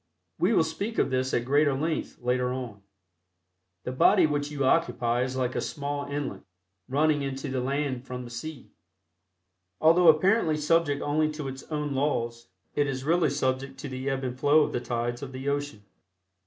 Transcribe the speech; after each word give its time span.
We 0.39 0.53
will 0.53 0.63
speak 0.63 0.97
of 0.97 1.11
this 1.11 1.31
at 1.31 1.45
greater 1.45 1.75
length 1.75 2.17
later 2.19 2.51
on. 2.51 2.81
The 3.83 3.91
body 3.91 4.25
which 4.25 4.49
you 4.49 4.65
occupy 4.65 5.21
is 5.21 5.35
like 5.35 5.53
a 5.53 5.61
small 5.61 6.07
inlet 6.07 6.41
running 6.89 7.21
in 7.21 7.35
to 7.35 7.49
the 7.49 7.59
land 7.61 8.07
from 8.07 8.23
the 8.23 8.31
sea. 8.31 8.71
Although 9.79 10.07
apparently 10.07 10.57
subject 10.57 11.03
only 11.03 11.29
to 11.33 11.47
its 11.47 11.61
own 11.69 11.93
laws, 11.93 12.47
it 12.73 12.87
is 12.87 13.03
really 13.03 13.29
subject 13.29 13.77
to 13.81 13.89
the 13.89 14.09
ebb 14.09 14.23
and 14.23 14.39
flow 14.39 14.61
of 14.63 14.71
the 14.71 14.81
tides 14.81 15.21
of 15.21 15.33
the 15.33 15.47
ocean. 15.49 15.83